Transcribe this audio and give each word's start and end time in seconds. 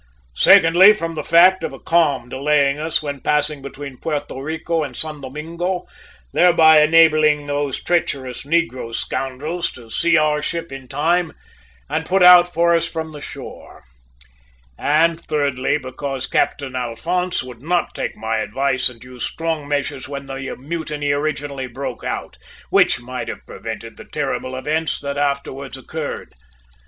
Secondly, 0.33 0.93
from 0.93 1.13
the 1.13 1.23
fact 1.23 1.63
of 1.63 1.73
a 1.73 1.79
calm 1.79 2.27
delaying 2.27 2.79
us 2.79 3.03
when 3.03 3.19
passing 3.21 3.61
between 3.61 3.99
Puerto 3.99 4.41
Rico 4.41 4.81
and 4.81 4.97
San 4.97 5.21
Domingo, 5.21 5.85
thereby 6.33 6.79
enabling 6.81 7.45
those 7.45 7.83
treacherous 7.83 8.41
negro 8.41 8.95
scoundrels 8.95 9.71
to 9.73 9.91
see 9.91 10.17
our 10.17 10.41
ship 10.41 10.71
in 10.71 10.87
time 10.87 11.33
to 11.87 12.01
put 12.03 12.23
out 12.23 12.51
for 12.51 12.73
us 12.73 12.89
from 12.89 13.11
the 13.11 13.21
shore; 13.21 13.83
and 14.75 15.19
thirdly, 15.19 15.77
because 15.77 16.25
Captain 16.25 16.75
Alphonse 16.75 17.43
would 17.43 17.61
not 17.61 17.93
take 17.93 18.17
my 18.17 18.37
advice 18.37 18.89
and 18.89 19.03
use 19.03 19.23
strong 19.23 19.67
measures 19.67 20.09
when 20.09 20.25
the 20.25 20.55
mutiny 20.57 21.11
originally 21.11 21.67
broke 21.67 22.03
out, 22.03 22.39
which 22.71 22.99
might 22.99 23.27
have 23.27 23.45
prevented 23.45 23.97
the 23.97 24.05
terrible 24.05 24.55
events 24.55 24.99
that 24.99 25.15
afterwards 25.19 25.77
occurred! 25.77 26.33